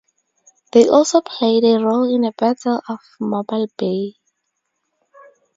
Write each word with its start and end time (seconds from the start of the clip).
They 0.71 0.87
also 0.89 1.21
played 1.21 1.63
a 1.63 1.77
role 1.77 2.05
in 2.11 2.21
the 2.21 2.33
Battle 2.35 2.81
of 2.89 2.97
Mobile 3.19 3.67
Bay. 3.77 4.15